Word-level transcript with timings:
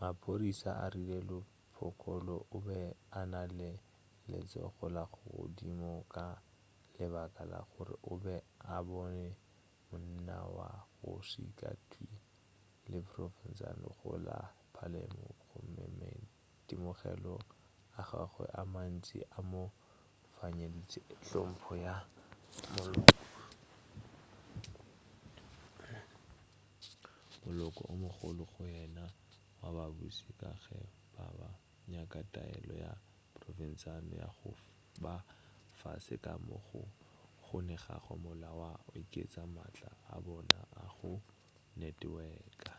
maphodisa 0.00 0.70
a 0.84 0.86
rile 0.94 1.18
lo 1.30 1.38
piccolo 1.76 2.36
o 2.56 2.58
be 2.66 2.78
a 3.20 3.20
na 3.32 3.42
le 3.58 3.70
letsogo 4.30 4.86
la 4.96 5.04
godimo 5.20 5.92
ka 6.14 6.26
lebaka 6.96 7.42
la 7.52 7.60
gore 7.70 7.94
o 8.10 8.14
be 8.22 8.34
a 8.74 8.76
bone 8.88 9.24
monna 9.88 10.38
wa 10.56 10.68
go 10.98 11.10
šika-twii 11.28 12.18
le 12.90 12.98
provenzano 13.10 13.88
go 13.98 14.12
la 14.28 14.38
palermo 14.74 15.28
gomme 15.48 15.84
maitemogelo 15.98 17.34
a 18.00 18.02
gagwe 18.08 18.46
a 18.60 18.62
mantši 18.72 19.18
a 19.36 19.40
mo 19.50 19.62
fenyeditše 20.36 21.00
hlompho 21.26 21.72
ya 21.86 21.94
moloko 27.42 27.82
o 27.92 27.94
mogolo 28.02 28.42
go 28.52 28.62
yena 28.76 29.04
wa 29.62 29.68
babuši 29.76 30.28
ka 30.40 30.50
ge 30.62 30.78
ba 31.14 31.22
be 31.32 31.38
ba 31.40 31.48
nyaka 31.90 32.20
taelo 32.34 32.74
ya 32.84 32.92
provenzano 33.40 34.12
ya 34.22 34.28
go 34.38 34.50
ba 35.02 35.14
fase 35.78 36.14
ka 36.24 36.32
moo 36.46 36.60
go 36.66 36.80
kgonegago 37.42 38.14
mola 38.22 38.48
ba 38.60 38.70
oketša 38.98 39.42
maatla 39.54 39.90
a 40.14 40.16
bona 40.24 40.58
a 40.84 40.86
go 40.94 41.12
neteweka 41.78 42.72